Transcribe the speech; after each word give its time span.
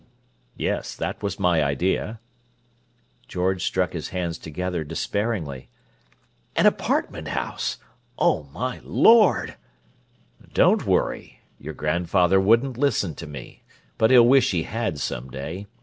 "Yes; 0.57 0.95
that 0.95 1.21
was 1.21 1.39
my 1.39 1.63
idea." 1.63 2.19
George 3.27 3.63
struck 3.63 3.93
his 3.93 4.09
hands 4.09 4.39
together 4.39 4.83
despairingly. 4.83 5.69
"An 6.55 6.65
apartment 6.65 7.27
house! 7.27 7.77
Oh, 8.17 8.45
my 8.51 8.81
Lord!" 8.83 9.57
"Don't 10.55 10.87
worry! 10.87 11.41
Your 11.59 11.75
grandfather 11.75 12.41
wouldn't 12.41 12.79
listen 12.79 13.13
to 13.13 13.27
me, 13.27 13.61
but 13.99 14.09
he'll 14.09 14.27
wish 14.27 14.49
he 14.49 14.63
had, 14.63 14.97
some 14.99 15.29
day. 15.29 15.67